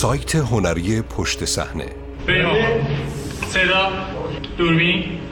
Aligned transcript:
سایت 0.00 0.36
هنری 0.36 1.02
پشت 1.02 1.44
صحنه 1.44 1.88
صدا 3.52 3.92
دوربین 4.58 5.26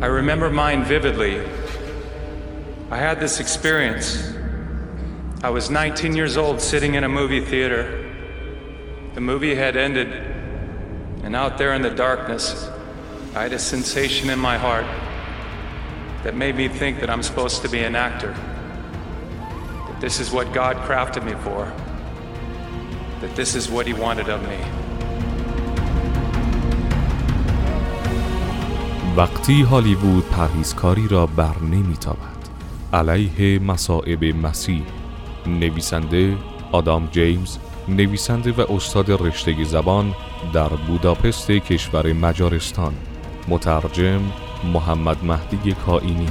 I 0.00 0.06
remember 0.06 0.50
mine 0.50 0.84
vividly. 0.84 1.40
I 2.90 2.96
had 2.96 3.18
this 3.18 3.40
experience. 3.40 4.08
I 5.42 5.50
was 5.50 5.68
19 5.68 6.14
years 6.14 6.36
old 6.36 6.60
sitting 6.60 6.94
in 6.94 7.02
a 7.02 7.08
movie 7.08 7.40
theater. 7.40 7.82
The 9.14 9.20
movie 9.20 9.56
had 9.56 9.76
ended, 9.76 10.12
and 11.24 11.34
out 11.34 11.58
there 11.58 11.74
in 11.74 11.82
the 11.82 11.90
darkness, 11.90 12.70
I 13.34 13.42
had 13.42 13.52
a 13.52 13.58
sensation 13.58 14.30
in 14.30 14.38
my 14.38 14.56
heart 14.56 14.86
that 16.22 16.36
made 16.36 16.54
me 16.54 16.68
think 16.68 17.00
that 17.00 17.10
I'm 17.10 17.22
supposed 17.22 17.62
to 17.62 17.68
be 17.68 17.80
an 17.80 17.96
actor. 17.96 18.32
That 19.88 20.00
this 20.00 20.20
is 20.20 20.30
what 20.30 20.52
God 20.52 20.76
crafted 20.88 21.24
me 21.24 21.34
for. 21.42 21.72
That 23.21 23.35
this 23.35 23.55
is 23.55 23.69
what 23.69 23.85
He 23.87 23.93
wanted 23.93 24.29
of 24.29 24.41
me. 24.49 24.59
وقتی 29.17 29.61
هالیوود 29.61 30.25
پرهیزکاری 30.25 31.07
را 31.07 31.25
بر 31.25 31.59
نمیتابد 31.59 32.41
علیه 32.93 33.59
مصائب 33.59 34.23
مسیح 34.23 34.83
نویسنده 35.47 36.37
آدام 36.71 37.07
جیمز 37.11 37.57
نویسنده 37.87 38.51
و 38.51 38.65
استاد 38.73 39.11
رشته 39.11 39.63
زبان 39.63 40.13
در 40.53 40.67
بوداپست 40.67 41.51
کشور 41.51 42.13
مجارستان 42.13 42.93
مترجم 43.47 44.21
محمد 44.73 45.23
مهدی 45.23 45.73
کائینی 45.73 46.27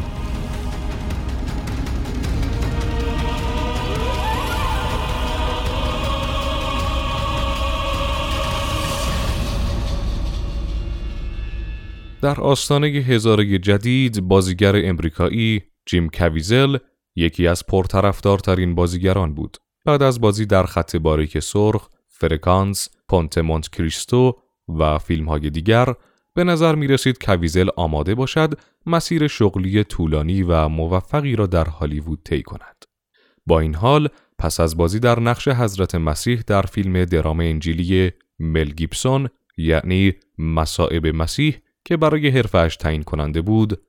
در 12.23 12.41
آستانه 12.41 12.87
هزاره 12.87 13.59
جدید 13.59 14.21
بازیگر 14.21 14.89
امریکایی 14.89 15.63
جیم 15.87 16.09
کویزل 16.09 16.77
یکی 17.17 17.47
از 17.47 17.67
پرطرفدارترین 17.67 18.75
بازیگران 18.75 19.35
بود. 19.35 19.57
بعد 19.85 20.03
از 20.03 20.21
بازی 20.21 20.47
در 20.47 20.67
خط 20.67 20.97
باریک 20.97 21.39
سرخ، 21.39 21.89
فرکانس، 22.09 22.89
کنت 23.09 23.39
مونت 23.39 23.69
کریستو 23.69 24.39
و 24.79 24.99
فیلم 24.99 25.29
های 25.29 25.51
دیگر 25.51 25.95
به 26.35 26.45
نظر 26.45 26.75
می 26.75 26.87
رسید 26.87 27.25
کویزل 27.25 27.69
آماده 27.77 28.15
باشد 28.15 28.55
مسیر 28.87 29.29
شغلی 29.29 29.85
طولانی 29.85 30.43
و 30.43 30.69
موفقی 30.69 31.37
را 31.37 31.47
در 31.47 31.65
هالیوود 31.65 32.23
طی 32.25 32.43
کند. 32.43 32.85
با 33.47 33.61
این 33.61 33.75
حال 33.75 34.09
پس 34.39 34.61
از 34.61 34.77
بازی 34.77 34.99
در 34.99 35.21
نقش 35.21 35.49
حضرت 35.49 35.95
مسیح 35.95 36.43
در 36.47 36.63
فیلم 36.63 37.05
درام 37.05 37.41
انجیلی 37.41 38.11
مل 38.39 38.71
گیبسون 38.71 39.29
یعنی 39.57 40.15
مصائب 40.39 41.07
مسیح 41.07 41.57
که 41.85 41.97
برای 41.97 42.29
حرفش 42.29 42.77
تعیین 42.77 43.03
کننده 43.03 43.43
بود 43.43 43.83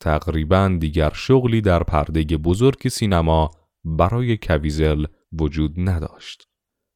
تقریبا 0.00 0.76
دیگر 0.80 1.10
شغلی 1.14 1.60
در 1.60 1.82
پرده 1.82 2.36
بزرگ 2.36 2.88
سینما 2.88 3.50
برای 3.84 4.36
کویزل 4.36 5.04
وجود 5.32 5.74
نداشت. 5.76 6.48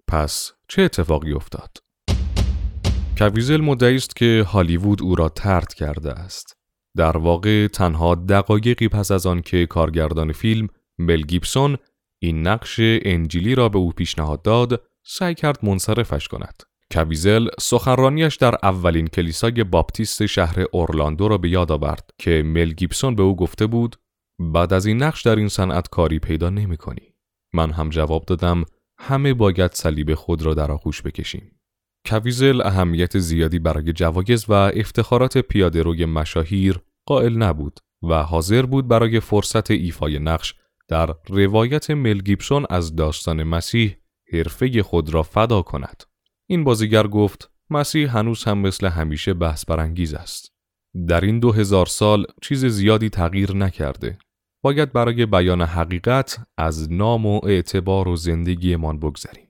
پس 0.09 0.53
چه 0.69 0.83
اتفاقی 0.83 1.33
افتاد؟ 1.33 1.79
کویزل 3.19 3.61
مدعی 3.61 3.97
است 3.97 4.17
که 4.17 4.45
هالیوود 4.49 5.03
او 5.03 5.15
را 5.15 5.29
ترد 5.29 5.75
کرده 5.75 6.13
است. 6.13 6.57
در 6.97 7.17
واقع 7.17 7.67
تنها 7.67 8.15
دقایقی 8.15 8.89
پس 8.89 9.11
از 9.11 9.27
آن 9.27 9.43
که 9.43 9.67
کارگردان 9.67 10.33
فیلم 10.33 10.69
مل 10.99 11.23
گیبسون 11.23 11.77
این 12.23 12.47
نقش 12.47 12.77
انجیلی 12.81 13.55
را 13.55 13.69
به 13.69 13.79
او 13.79 13.93
پیشنهاد 13.93 14.43
داد، 14.43 14.83
سعی 15.05 15.35
کرد 15.35 15.65
منصرفش 15.65 16.29
کند. 16.29 16.63
کویزل 16.93 17.49
سخنرانیش 17.61 18.37
در 18.37 18.55
اولین 18.63 19.07
کلیسای 19.07 19.65
باپتیست 19.65 20.27
شهر 20.27 20.65
اورلاندو 20.73 21.29
را 21.29 21.39
به 21.39 21.49
یاد 21.49 21.73
آورد 21.73 22.11
که 22.19 22.43
مل 22.47 22.73
گیبسون 22.73 23.15
به 23.15 23.23
او 23.23 23.37
گفته 23.37 23.67
بود 23.67 23.97
بعد 24.39 24.73
از 24.73 24.87
این 24.87 25.03
نقش 25.03 25.23
در 25.23 25.37
این 25.37 25.49
صنعت 25.49 25.89
کاری 25.89 26.19
پیدا 26.19 26.51
نمی 26.51 26.77
کنی. 26.77 27.15
من 27.55 27.71
هم 27.71 27.89
جواب 27.89 28.25
دادم 28.25 28.65
همه 28.99 29.35
باید 29.35 29.73
صلیب 29.73 30.15
خود 30.15 30.43
را 30.43 30.55
در 30.55 30.73
آغوش 30.73 31.03
بکشیم. 31.03 31.61
کویزل 32.07 32.61
اهمیت 32.61 33.19
زیادی 33.19 33.59
برای 33.59 33.93
جوایز 33.93 34.45
و 34.49 34.53
افتخارات 34.53 35.39
پیاده 35.39 35.83
روی 35.83 36.05
مشاهیر 36.05 36.81
قائل 37.07 37.37
نبود 37.37 37.81
و 38.03 38.23
حاضر 38.23 38.67
بود 38.67 38.89
برای 38.89 39.21
فرصت 39.21 39.71
ایفای 39.71 40.19
نقش 40.19 40.55
در 40.89 41.15
روایت 41.29 41.91
مل 41.91 42.19
گیبسون 42.19 42.67
از 42.71 42.97
داستان 42.97 43.43
مسیح 43.43 43.97
حرفه 44.33 44.83
خود 44.83 45.15
را 45.15 45.23
فدا 45.23 45.63
کند. 45.63 46.12
این 46.53 46.65
بازیگر 46.65 47.07
گفت 47.07 47.51
مسیح 47.71 48.19
هنوز 48.19 48.45
هم 48.45 48.59
مثل 48.59 48.87
همیشه 48.87 49.35
بحث 49.35 49.65
برانگیز 49.65 50.15
است. 50.15 50.53
در 51.09 51.21
این 51.21 51.41
دو 51.41 51.53
هزار 51.53 51.87
سال 51.87 52.27
چیز 52.43 52.65
زیادی 52.65 53.09
تغییر 53.09 53.57
نکرده. 53.57 54.19
باید 54.65 54.93
برای 54.93 55.27
بیان 55.27 55.63
حقیقت 55.63 56.39
از 56.59 56.93
نام 56.93 57.27
و 57.27 57.41
اعتبار 57.45 58.09
و 58.09 58.17
زندگیمان 58.17 58.99
بگذریم. 58.99 59.49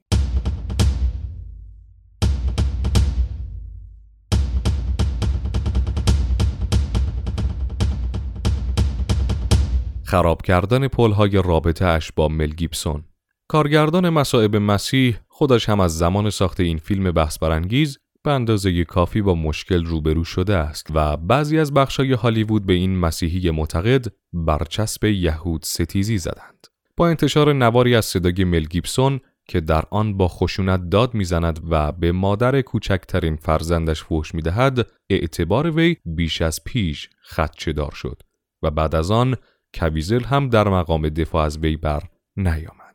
خراب 10.05 10.43
کردن 10.43 10.89
پلهای 10.89 11.43
رابطه 11.45 11.85
اش 11.85 12.13
با 12.13 12.29
مل 12.29 12.51
گیبسون 12.51 13.05
کارگردان 13.53 14.09
مسائب 14.09 14.57
مسیح 14.57 15.19
خودش 15.29 15.69
هم 15.69 15.81
از 15.81 15.99
زمان 15.99 16.31
ساخت 16.31 16.61
این 16.61 16.79
فیلم 16.79 17.11
بحث 17.11 17.39
برانگیز 17.39 17.99
به 18.23 18.31
اندازه 18.31 18.85
کافی 18.85 19.23
با 19.23 19.35
مشکل 19.35 19.85
روبرو 19.85 20.25
شده 20.25 20.57
است 20.57 20.87
و 20.95 21.17
بعضی 21.17 21.59
از 21.59 21.75
بخشای 21.75 22.13
هالیوود 22.13 22.67
به 22.67 22.73
این 22.73 22.99
مسیحی 22.99 23.51
معتقد 23.51 24.07
برچسب 24.33 25.05
یهود 25.05 25.63
ستیزی 25.65 26.19
زدند. 26.19 26.67
با 26.97 27.09
انتشار 27.09 27.53
نواری 27.53 27.95
از 27.95 28.05
صدای 28.05 28.45
مل 28.45 28.65
گیبسون 28.65 29.21
که 29.49 29.61
در 29.61 29.85
آن 29.91 30.17
با 30.17 30.29
خشونت 30.29 30.91
داد 30.91 31.15
می‌زند 31.15 31.61
و 31.71 31.93
به 31.93 32.13
مادر 32.13 32.61
کوچکترین 32.61 33.37
فرزندش 33.37 34.03
فوش 34.03 34.35
می‌دهد 34.35 34.87
اعتبار 35.11 35.71
وی 35.71 35.97
بیش 36.05 36.43
از 36.43 36.65
پیش 36.65 37.09
خدچه 37.23 37.73
دار 37.73 37.93
شد 37.93 38.23
و 38.63 38.71
بعد 38.71 38.95
از 38.95 39.11
آن 39.11 39.37
کویزل 39.75 40.25
هم 40.25 40.49
در 40.49 40.69
مقام 40.69 41.09
دفاع 41.09 41.45
از 41.45 41.59
وی 41.59 41.77
بر 41.77 42.03
نیامد. 42.37 42.92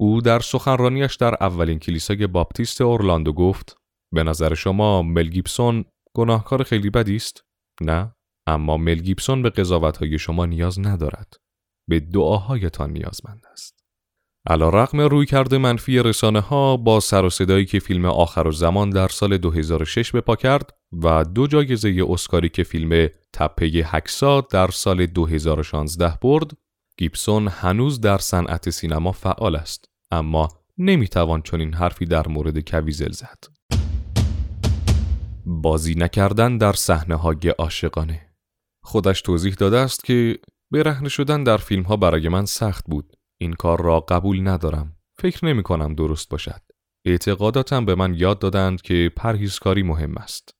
او 0.00 0.20
در 0.20 0.40
سخنرانیش 0.40 1.14
در 1.14 1.34
اولین 1.40 1.78
کلیسای 1.78 2.26
باپتیست 2.26 2.80
اورلاندو 2.80 3.32
گفت 3.32 3.76
به 4.14 4.22
نظر 4.22 4.54
شما 4.54 5.02
مل 5.02 5.28
گیبسون 5.28 5.84
گناهکار 6.14 6.62
خیلی 6.62 6.90
بدی 6.90 7.16
است؟ 7.16 7.44
نه، 7.80 8.14
اما 8.46 8.76
مل 8.76 8.94
گیبسون 8.94 9.42
به 9.42 9.50
قضاوتهای 9.50 10.18
شما 10.18 10.46
نیاز 10.46 10.78
ندارد. 10.78 11.36
به 11.88 12.00
دعاهایتان 12.00 12.92
نیازمند 12.92 13.42
است. 13.52 13.84
علی 14.46 14.68
رغم 14.68 15.00
رویکرد 15.00 15.58
منفی 15.58 15.98
رسانه 15.98 16.40
ها 16.40 16.76
با 16.76 17.00
سر 17.00 17.24
و 17.24 17.30
صدایی 17.30 17.64
که 17.64 17.78
فیلم 17.78 18.04
آخرالزمان 18.04 18.90
در 18.90 19.08
سال 19.08 19.38
2006 19.38 20.12
به 20.12 20.20
پا 20.20 20.36
کرد 20.36 20.74
و 21.02 21.24
دو 21.24 21.46
جایزه 21.46 22.04
اسکاری 22.08 22.48
که 22.48 22.62
فیلم 22.62 23.08
تپه 23.32 23.66
هکسا 23.84 24.40
در 24.40 24.68
سال 24.68 25.06
2016 25.06 26.18
برد 26.22 26.50
گیبسون 26.98 27.48
هنوز 27.48 28.00
در 28.00 28.18
صنعت 28.18 28.70
سینما 28.70 29.12
فعال 29.12 29.56
است 29.56 29.89
اما 30.10 30.48
نمی‌توان 30.78 31.42
چنین 31.42 31.74
حرفی 31.74 32.04
در 32.04 32.28
مورد 32.28 32.70
کویزل 32.70 33.12
زد. 33.12 33.44
بازی 35.46 35.94
نکردن 35.94 36.58
در 36.58 36.72
صحنه 36.72 37.14
های 37.14 37.48
عاشقانه 37.58 38.30
خودش 38.84 39.22
توضیح 39.22 39.54
داده 39.54 39.78
است 39.78 40.04
که 40.04 40.38
برهنه 40.70 41.08
شدن 41.08 41.44
در 41.44 41.56
فیلم 41.56 41.82
ها 41.82 41.96
برای 41.96 42.28
من 42.28 42.44
سخت 42.44 42.84
بود. 42.86 43.16
این 43.40 43.52
کار 43.52 43.82
را 43.82 44.00
قبول 44.00 44.48
ندارم. 44.48 44.96
فکر 45.18 45.46
نمی 45.46 45.62
کنم 45.62 45.94
درست 45.94 46.28
باشد. 46.28 46.60
اعتقاداتم 47.06 47.84
به 47.84 47.94
من 47.94 48.14
یاد 48.14 48.38
دادند 48.38 48.82
که 48.82 49.12
پرهیزکاری 49.16 49.82
مهم 49.82 50.16
است. 50.16 50.59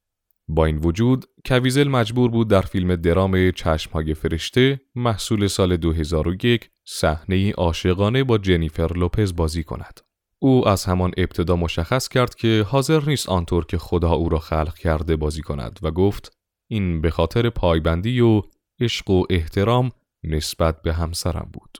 با 0.53 0.65
این 0.65 0.77
وجود 0.77 1.25
کویزل 1.47 1.89
مجبور 1.89 2.31
بود 2.31 2.49
در 2.49 2.61
فیلم 2.61 2.97
درام 2.97 3.51
چشمهای 3.51 4.15
فرشته 4.15 4.81
محصول 4.95 5.47
سال 5.47 5.77
2001 5.77 6.71
صحنه 6.85 7.53
عاشقانه 7.53 8.25
با 8.25 8.39
جنیفر 8.39 8.93
لوپز 8.97 9.37
بازی 9.37 9.65
کند. 9.65 10.01
او 10.39 10.69
از 10.69 10.85
همان 10.85 11.13
ابتدا 11.17 11.57
مشخص 11.57 12.09
کرد 12.09 12.35
که 12.35 12.67
حاضر 12.69 13.05
نیست 13.07 13.29
آنطور 13.29 13.67
که 13.67 13.79
خدا 13.79 14.11
او 14.11 14.29
را 14.29 14.39
خلق 14.39 14.75
کرده 14.79 15.17
بازی 15.17 15.43
کند 15.43 15.79
و 15.83 15.91
گفت 15.91 16.33
این 16.71 17.01
به 17.01 17.11
خاطر 17.11 17.51
پایبندی 17.51 18.21
و 18.21 18.43
عشق 18.81 19.11
و 19.11 19.25
احترام 19.31 19.91
نسبت 20.25 20.83
به 20.83 20.93
همسرم 20.93 21.51
بود. 21.53 21.79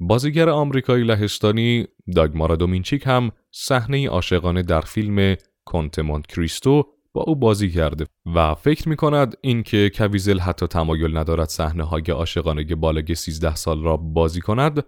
بازیگر 0.00 0.48
آمریکایی 0.48 1.04
لهستانی 1.04 1.86
داگمارا 2.16 2.56
دومینچیک 2.56 3.02
هم 3.06 3.30
صحنه 3.50 4.08
عاشقانه 4.08 4.62
در 4.62 4.80
فیلم 4.80 5.36
کنتمونت 5.64 6.26
کریستو 6.26 6.97
او 7.26 7.36
بازی 7.36 7.70
کرده 7.70 8.06
و 8.34 8.54
فکر 8.54 8.88
می 8.88 8.96
کند 8.96 9.36
اینکه 9.40 9.90
کویزل 9.94 10.38
حتی 10.38 10.66
تمایل 10.66 11.16
ندارد 11.16 11.48
صحنه 11.48 11.84
های 11.84 12.02
عاشقانه 12.10 12.74
بالای 12.74 13.14
13 13.14 13.54
سال 13.54 13.82
را 13.82 13.96
بازی 13.96 14.40
کند 14.40 14.84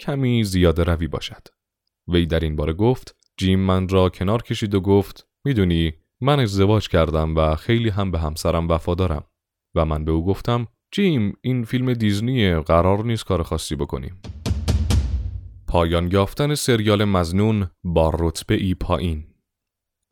کمی 0.00 0.44
زیاده 0.44 0.84
روی 0.84 1.06
باشد. 1.06 1.48
وی 2.08 2.26
در 2.26 2.40
این 2.40 2.56
باره 2.56 2.72
گفت 2.72 3.16
جیم 3.36 3.60
من 3.60 3.88
را 3.88 4.08
کنار 4.08 4.42
کشید 4.42 4.74
و 4.74 4.80
گفت 4.80 5.26
می‌دونی 5.44 5.92
من 6.20 6.40
ازدواج 6.40 6.88
کردم 6.88 7.36
و 7.36 7.56
خیلی 7.56 7.88
هم 7.88 8.10
به 8.10 8.18
همسرم 8.18 8.68
وفادارم 8.68 9.24
و 9.74 9.84
من 9.84 10.04
به 10.04 10.12
او 10.12 10.26
گفتم 10.26 10.66
جیم 10.92 11.36
این 11.40 11.64
فیلم 11.64 11.92
دیزنیه 11.92 12.60
قرار 12.60 13.04
نیست 13.04 13.24
کار 13.24 13.42
خاصی 13.42 13.76
بکنیم. 13.76 14.20
پایان 15.68 16.10
یافتن 16.12 16.54
سریال 16.54 17.04
مزنون 17.04 17.70
با 17.84 18.12
رتبه 18.18 18.54
ای 18.54 18.74
پایین. 18.74 19.31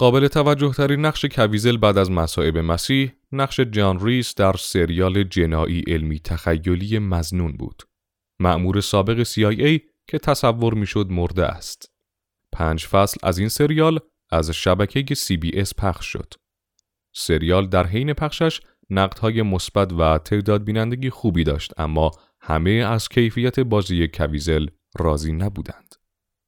قابل 0.01 0.29
توجه 0.29 0.73
ترین 0.73 1.07
نقش 1.07 1.25
کویزل 1.25 1.77
بعد 1.77 1.99
از 1.99 2.11
مصائب 2.11 2.59
مسیح 2.59 3.13
نقش 3.33 3.61
جان 3.61 4.07
ریس 4.07 4.35
در 4.35 4.53
سریال 4.53 5.23
جنایی 5.23 5.85
علمی 5.87 6.21
تخیلی 6.21 6.99
مزنون 6.99 7.53
بود. 7.53 7.83
معمور 8.39 8.81
سابق 8.81 9.23
CIA 9.23 9.81
که 10.07 10.19
تصور 10.19 10.75
می‌شد 10.75 11.07
مرده 11.11 11.47
است. 11.47 11.93
پنج 12.53 12.87
فصل 12.87 13.17
از 13.23 13.39
این 13.39 13.49
سریال 13.49 13.99
از 14.31 14.51
شبکه 14.51 15.15
CBS 15.15 15.75
پخش 15.79 16.07
شد. 16.07 16.35
سریال 17.15 17.67
در 17.67 17.87
حین 17.87 18.13
پخشش 18.13 18.61
نقدهای 18.91 19.43
مثبت 19.43 19.93
و 19.93 20.19
تعداد 20.19 20.65
بینندگی 20.65 21.11
خوبی 21.11 21.45
داشت 21.45 21.81
اما 21.81 22.11
همه 22.41 22.71
از 22.71 23.09
کیفیت 23.09 23.61
بازی 23.61 24.09
کویزل 24.09 24.67
راضی 24.99 25.33
نبودند. 25.33 25.95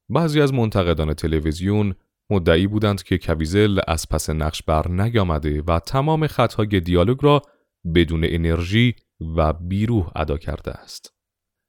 بعضی 0.09 0.41
از 0.41 0.55
منتقدان 0.55 1.15
تلویزیون 1.15 1.95
مدعی 2.33 2.67
بودند 2.67 3.03
که 3.03 3.19
کویزل 3.19 3.81
از 3.89 4.09
پس 4.09 4.31
نقش 4.31 4.63
بر 4.63 4.89
نیامده 4.89 5.63
و 5.63 5.79
تمام 5.79 6.27
خطهای 6.27 6.81
دیالوگ 6.81 7.19
را 7.23 7.43
بدون 7.95 8.25
انرژی 8.25 8.95
و 9.37 9.53
بیروح 9.53 10.11
ادا 10.17 10.39
کرده 10.39 10.71
است. 10.71 11.15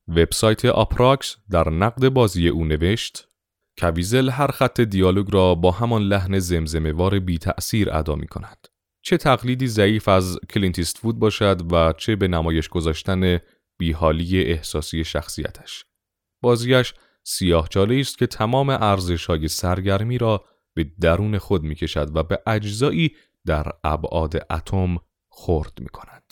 وبسایت 0.08 0.66
آپراکس 0.66 1.36
در 1.52 1.70
نقد 1.70 2.10
بازی 2.10 2.48
او 2.48 2.66
نوشت 2.66 3.28
کویزل 3.80 4.30
هر 4.30 4.48
خط 4.48 4.82
دیالوگ 4.82 5.34
را 5.34 5.56
با 5.56 5.72
همان 5.72 6.02
لحن 6.02 6.40
زمزمه 6.40 7.20
بی 7.20 7.38
تأثیر 7.38 7.94
ادا 7.94 8.16
می 8.16 8.28
کند. 8.28 8.68
چه 9.02 9.18
تقلیدی 9.18 9.68
ضعیف 9.68 10.08
از 10.08 10.40
کلینت 10.50 10.98
ایستوود 10.98 11.20
باشد 11.20 11.74
و 11.74 11.94
چه 11.94 12.16
به 12.16 12.28
نمایش 12.28 12.70
گذاشتن 12.70 13.40
بیحالی 13.80 14.42
احساسی 14.42 15.04
شخصیتش. 15.04 15.86
بازیش 16.42 16.94
سیاه 17.24 17.70
است 17.78 18.18
که 18.18 18.28
تمام 18.28 18.70
ارزش 18.70 19.26
های 19.26 19.48
سرگرمی 19.48 20.18
را 20.18 20.46
به 20.74 20.92
درون 21.02 21.38
خود 21.38 21.64
می 21.64 21.76
کشد 21.76 22.16
و 22.16 22.24
به 22.24 22.40
اجزایی 22.48 23.16
در 23.46 23.72
ابعاد 23.84 24.36
اتم 24.50 24.98
خرد 25.30 25.74
می 25.80 25.90
کند. 25.90 26.24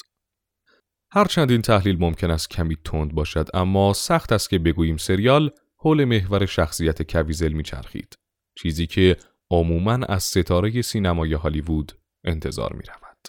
هرچند 1.11 1.51
این 1.51 1.61
تحلیل 1.61 1.97
ممکن 1.99 2.31
است 2.31 2.49
کمی 2.49 2.77
تند 2.85 3.13
باشد 3.13 3.47
اما 3.53 3.93
سخت 3.93 4.31
است 4.31 4.49
که 4.49 4.59
بگوییم 4.59 4.97
سریال 4.97 5.51
حول 5.77 6.05
محور 6.05 6.45
شخصیت 6.45 7.11
کویزل 7.11 7.51
میچرخید 7.51 8.17
چیزی 8.55 8.87
که 8.87 9.17
عموما 9.51 9.93
از 9.93 10.23
ستاره 10.23 10.81
سینمای 10.81 11.33
هالیوود 11.33 11.91
انتظار 12.23 12.73
می 12.73 12.83
رود. 12.83 13.27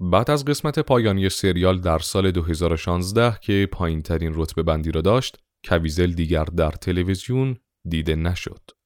بعد 0.00 0.30
از 0.30 0.44
قسمت 0.44 0.78
پایانی 0.78 1.28
سریال 1.28 1.80
در 1.80 1.98
سال 1.98 2.30
2016 2.30 3.38
که 3.42 3.68
پایین 3.72 4.02
ترین 4.02 4.32
رتبه 4.34 4.62
بندی 4.62 4.92
را 4.92 5.00
داشت 5.00 5.38
کویزل 5.64 6.12
دیگر 6.12 6.44
در 6.44 6.70
تلویزیون 6.70 7.56
دیده 7.88 8.16
نشد. 8.16 8.77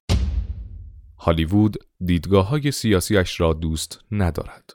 هالیوود 1.24 1.76
دیدگاه 2.04 2.48
های 2.48 2.70
سیاسیش 2.70 3.40
را 3.40 3.52
دوست 3.52 4.04
ندارد. 4.10 4.70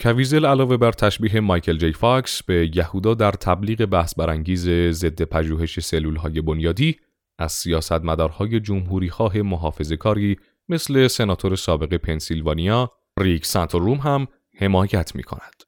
کویزل 0.00 0.46
علاوه 0.46 0.76
بر 0.76 0.92
تشبیه 0.92 1.40
مایکل 1.40 1.78
جی 1.78 1.92
فاکس 1.92 2.42
به 2.42 2.70
یهودا 2.74 3.14
در 3.14 3.32
تبلیغ 3.32 3.84
بحث 3.84 4.14
برانگیز 4.14 4.68
ضد 4.90 5.22
پژوهش 5.22 5.80
سلول 5.80 6.16
های 6.16 6.40
بنیادی 6.40 6.96
از 7.38 7.52
سیاستمدارهای 7.52 8.60
جمهوری 8.60 9.10
خواه 9.10 9.38
محافظ 9.38 9.92
کاری 9.92 10.36
مثل 10.68 11.06
سناتور 11.06 11.56
سابق 11.56 11.94
پنسیلوانیا 11.94 12.92
ریک 13.20 13.46
سنتروم 13.46 13.98
هم 13.98 14.28
حمایت 14.58 15.14
می 15.14 15.22
کند. 15.22 15.62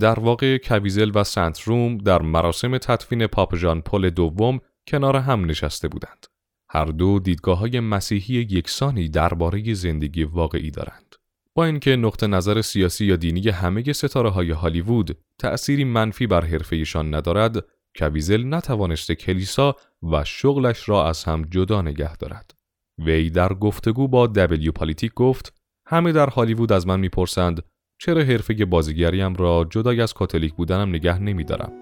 در 0.00 0.20
واقع 0.20 0.58
کویزل 0.58 1.10
و 1.14 1.24
سنتروم 1.24 1.98
در 1.98 2.22
مراسم 2.22 2.78
تدفین 2.78 3.26
پاپ 3.26 3.56
ژان 3.56 3.80
پل 3.80 4.10
دوم 4.10 4.60
کنار 4.86 5.16
هم 5.16 5.44
نشسته 5.44 5.88
بودند. 5.88 6.26
هر 6.72 6.84
دو 6.84 7.18
دیدگاه 7.18 7.58
های 7.58 7.80
مسیحی 7.80 8.34
یکسانی 8.34 9.08
درباره 9.08 9.74
زندگی 9.74 10.24
واقعی 10.24 10.70
دارند. 10.70 11.14
با 11.54 11.64
اینکه 11.64 11.96
نقطه 11.96 12.26
نظر 12.26 12.62
سیاسی 12.62 13.06
یا 13.06 13.16
دینی 13.16 13.48
همه 13.48 13.92
ستاره 13.92 14.30
های 14.30 14.50
هالیوود 14.50 15.18
تأثیری 15.38 15.84
منفی 15.84 16.26
بر 16.26 16.44
حرفهشان 16.44 17.14
ندارد، 17.14 17.64
کویزل 17.96 18.54
نتوانسته 18.54 19.14
کلیسا 19.14 19.76
و 20.02 20.24
شغلش 20.24 20.88
را 20.88 21.08
از 21.08 21.24
هم 21.24 21.42
جدا 21.42 21.82
نگه 21.82 22.16
دارد. 22.16 22.54
وی 22.98 23.30
در 23.30 23.52
گفتگو 23.52 24.08
با 24.08 24.26
دبلیو 24.26 24.72
پالیتیک 24.72 25.14
گفت 25.14 25.54
همه 25.86 26.12
در 26.12 26.30
هالیوود 26.30 26.72
از 26.72 26.86
من 26.86 27.00
می‌پرسند 27.00 27.62
چرا 28.00 28.22
حرفه 28.22 28.64
بازیگریم 28.64 29.34
را 29.34 29.66
جدای 29.70 30.00
از 30.00 30.14
کاتولیک 30.14 30.54
بودنم 30.54 30.88
نگه 30.88 31.18
نمیدارم. 31.18 31.72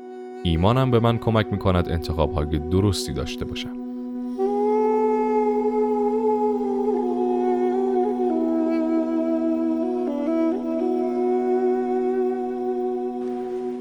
ایمانم 0.44 0.90
به 0.90 1.00
من 1.00 1.18
کمک 1.18 1.46
می 1.52 1.58
کند 1.58 1.88
انتخاب 1.88 2.70
درستی 2.70 3.12
داشته 3.12 3.44
باشم. 3.44 3.87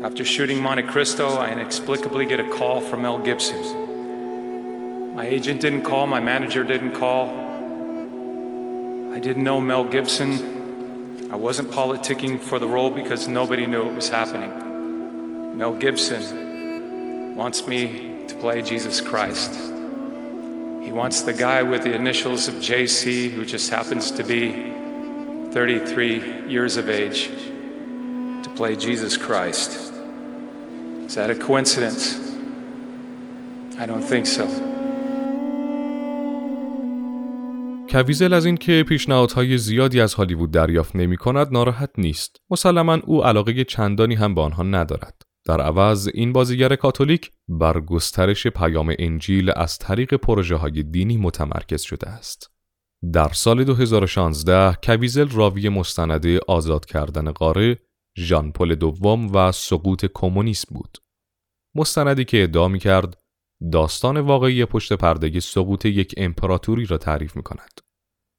After 0.08 0.24
shooting 0.24 0.62
Monte 0.62 0.84
Cristo, 0.84 1.36
I 1.36 1.52
inexplicably 1.52 2.26
get 2.26 2.40
a 2.40 2.50
call 2.50 2.80
from 2.80 3.02
Mel 3.02 3.20
Gibson. 3.20 5.14
My 5.14 5.28
agent 5.28 5.60
didn't 5.60 5.82
call, 5.82 6.08
my 6.08 6.22
manager 6.22 6.64
didn't 6.64 6.94
call. 6.94 7.28
I 9.14 9.20
didn't 9.20 9.44
know 9.44 9.60
Mel 9.60 9.84
Gibson. 9.84 11.28
I 11.30 11.36
wasn't 11.36 11.72
politicking 11.72 12.40
for 12.40 12.58
the 12.58 12.70
role 12.70 12.90
because 12.90 13.28
nobody 13.28 13.66
knew 13.66 13.86
it 13.86 13.96
was 13.96 14.08
happening. 14.08 15.58
Mel 15.58 15.74
Gibson 15.74 17.36
wants 17.36 17.68
me 17.68 18.24
to 18.30 18.36
play 18.36 18.62
Jesus 18.62 19.02
Christ. 19.02 19.52
He 20.86 20.94
wants 20.94 21.24
the 21.24 21.34
guy 21.34 21.64
with 21.64 21.84
the 21.84 21.94
initials 21.94 22.48
of 22.48 22.56
JC, 22.56 23.30
who 23.30 23.44
just 23.46 23.70
happens 23.70 24.12
to 24.12 24.24
be 24.24 24.72
33 25.52 26.48
years 26.48 26.78
of 26.78 26.90
age, 26.90 27.28
to 27.28 28.50
play 28.56 28.78
Jesus 28.78 29.18
Christ. 29.18 29.96
Is 31.08 31.16
that 31.16 31.30
a 31.30 31.36
coincidence? 31.36 32.04
I 33.80 33.86
don't 33.86 34.04
think 34.04 34.26
so. 34.26 34.44
کویزل 37.90 38.34
از 38.34 38.46
اینکه 38.46 38.86
پیشنهادهای 38.88 39.58
زیادی 39.58 40.02
از 40.02 40.14
هالیوود 40.14 40.52
دریافت 40.52 40.96
نمی 40.96 41.18
کند 41.18 41.48
ناراحت 41.52 41.90
نیست. 41.98 42.36
مسلما 42.50 42.94
او 43.06 43.24
علاقه 43.24 43.64
چندانی 43.64 44.16
هم 44.16 44.36
به 44.36 44.42
آنها 44.42 44.64
ندارد. 44.64 45.22
در 45.46 45.62
عوض 45.62 46.10
این 46.14 46.34
بازیگر 46.34 46.76
کاتولیک 46.76 47.32
بر 47.48 47.80
گسترش 47.80 48.48
پیام 48.48 48.94
انجیل 49.00 49.52
از 49.56 49.78
طریق 49.78 50.14
پروژه 50.14 50.56
های 50.56 50.84
دینی 50.84 51.18
متمرکز 51.18 51.82
شده 51.82 52.10
است. 52.10 52.52
در 53.14 53.30
سال 53.34 53.64
2016 53.64 54.78
کویزل 54.84 55.30
راوی 55.30 55.70
مستند 55.70 56.26
آزاد 56.48 56.86
کردن 56.86 57.32
قاره 57.32 57.80
ژان 58.18 58.52
پل 58.52 58.76
دوم 58.76 59.36
و 59.36 59.52
سقوط 59.52 60.06
کمونیسم 60.14 60.76
بود. 60.76 60.98
مستندی 61.76 62.26
که 62.26 62.44
ادعا 62.44 62.68
می 62.68 62.80
کرد 62.80 63.22
داستان 63.72 64.20
واقعی 64.20 64.66
پشت 64.66 64.94
پرده 64.94 65.40
سقوط 65.40 65.86
یک 65.86 66.14
امپراتوری 66.18 66.86
را 66.86 66.98
تعریف 66.98 67.36
می 67.36 67.44
کند. 67.44 67.82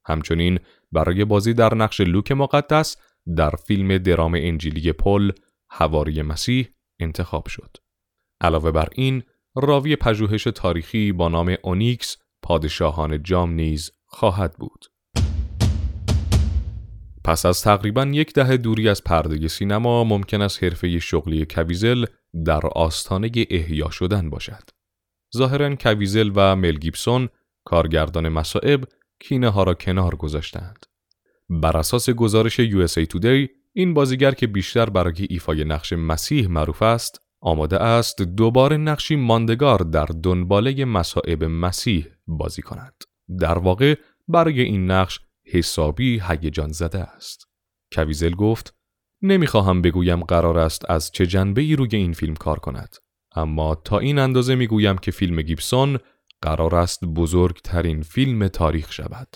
همچنین 0.05 0.59
برای 0.91 1.25
بازی 1.25 1.53
در 1.53 1.75
نقش 1.75 2.01
لوک 2.01 2.31
مقدس 2.31 2.97
در 3.37 3.49
فیلم 3.49 3.97
درام 3.97 4.33
انجیلی 4.35 4.91
پل 4.91 5.31
حواری 5.69 6.21
مسیح 6.21 6.67
انتخاب 6.99 7.47
شد. 7.47 7.77
علاوه 8.41 8.71
بر 8.71 8.89
این 8.95 9.23
راوی 9.55 9.95
پژوهش 9.95 10.43
تاریخی 10.43 11.11
با 11.11 11.29
نام 11.29 11.55
اونیکس 11.63 12.17
پادشاهان 12.41 13.23
جام 13.23 13.51
نیز 13.51 13.91
خواهد 14.05 14.55
بود. 14.57 14.85
پس 17.29 17.45
از 17.45 17.61
تقریبا 17.61 18.05
یک 18.05 18.33
دهه 18.33 18.57
دوری 18.57 18.89
از 18.89 19.03
پرده 19.03 19.47
سینما 19.47 20.03
ممکن 20.03 20.41
است 20.41 20.63
حرفه 20.63 20.99
شغلی 20.99 21.45
کویزل 21.45 22.05
در 22.45 22.61
آستانه 22.65 23.31
احیا 23.49 23.89
شدن 23.89 24.29
باشد. 24.29 24.63
ظاهرا 25.37 25.75
کویزل 25.75 26.31
و 26.35 26.55
مل 26.55 26.77
گیبسون 26.77 27.29
کارگردان 27.65 28.29
مصائب 28.29 28.83
کینه 29.19 29.49
ها 29.49 29.63
را 29.63 29.73
کنار 29.73 30.15
گذاشتند. 30.15 30.85
بر 31.49 31.77
اساس 31.77 32.09
گزارش 32.09 32.61
USA 32.61 33.05
Today 33.05 33.49
این 33.73 33.93
بازیگر 33.93 34.31
که 34.31 34.47
بیشتر 34.47 34.89
برای 34.89 35.27
ایفای 35.29 35.63
نقش 35.63 35.93
مسیح 35.93 36.47
معروف 36.47 36.81
است 36.81 37.21
آماده 37.41 37.83
است 37.83 38.21
دوباره 38.21 38.77
نقشی 38.77 39.15
ماندگار 39.15 39.79
در 39.79 40.07
دنباله 40.23 40.85
مصائب 40.85 41.43
مسیح 41.43 42.07
بازی 42.27 42.61
کند. 42.61 42.93
در 43.39 43.57
واقع 43.57 43.95
برای 44.27 44.61
این 44.61 44.91
نقش 44.91 45.19
حسابی 45.51 46.21
هیجان 46.27 46.71
زده 46.71 46.99
است. 46.99 47.47
کویزل 47.91 48.31
گفت 48.31 48.73
نمی‌خواهم 49.21 49.81
بگویم 49.81 50.23
قرار 50.23 50.57
است 50.57 50.89
از 50.89 51.11
چه 51.11 51.25
جنبه 51.25 51.61
ای 51.61 51.75
روی 51.75 51.89
این 51.95 52.13
فیلم 52.13 52.35
کار 52.35 52.59
کند. 52.59 52.95
اما 53.35 53.75
تا 53.75 53.99
این 53.99 54.19
اندازه 54.19 54.55
می‌گویم 54.55 54.97
که 54.97 55.11
فیلم 55.11 55.41
گیبسون 55.41 55.99
قرار 56.41 56.75
است 56.75 57.05
بزرگترین 57.05 58.01
فیلم 58.01 58.47
تاریخ 58.47 58.91
شود. 58.91 59.35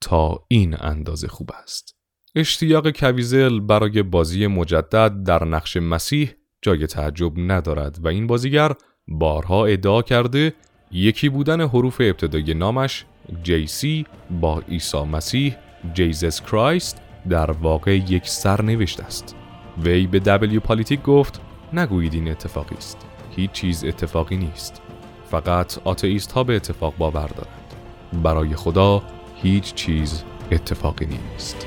تا 0.00 0.44
این 0.48 0.76
اندازه 0.80 1.28
خوب 1.28 1.50
است. 1.62 1.96
اشتیاق 2.34 2.90
کویزل 2.90 3.60
برای 3.60 4.02
بازی 4.02 4.46
مجدد 4.46 5.22
در 5.24 5.44
نقش 5.44 5.76
مسیح 5.76 6.34
جای 6.62 6.86
تعجب 6.86 7.32
ندارد 7.36 8.04
و 8.04 8.08
این 8.08 8.26
بازیگر 8.26 8.72
بارها 9.08 9.66
ادعا 9.66 10.02
کرده 10.02 10.54
یکی 10.90 11.28
بودن 11.28 11.60
حروف 11.60 12.00
ابتدای 12.00 12.54
نامش 12.54 13.04
جیسی 13.42 14.06
با 14.40 14.60
عیسی 14.60 15.02
مسیح 15.02 15.56
جیزس 15.94 16.40
کرایست 16.40 17.02
در 17.28 17.50
واقع 17.50 17.96
یک 17.96 18.28
سرنوشت 18.28 19.00
است. 19.00 19.36
وی 19.82 20.06
به 20.06 20.20
دبلیو 20.20 20.60
پالیتیک 20.60 21.02
گفت 21.02 21.40
نگویید 21.72 22.14
این 22.14 22.30
اتفاقی 22.30 22.76
است. 22.76 22.98
هیچ 23.36 23.52
چیز 23.52 23.84
اتفاقی 23.84 24.36
نیست. 24.36 24.82
فقط 25.30 25.78
آتئیست 25.84 26.32
ها 26.32 26.44
به 26.44 26.56
اتفاق 26.56 26.94
باور 26.98 27.26
دارند. 27.26 27.74
برای 28.22 28.56
خدا 28.56 29.02
هیچ 29.42 29.74
چیز 29.74 30.22
اتفاقی 30.50 31.06
نیست. 31.06 31.66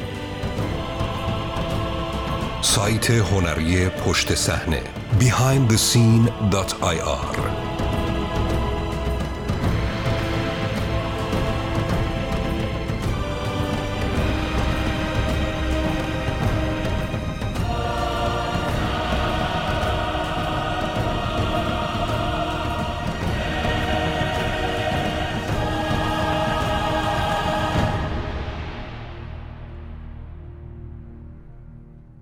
سایت 2.62 3.10
هنری 3.10 3.90
پشت 3.90 4.36
صحنه 4.36 4.82
behindthescene.ir 5.20 7.73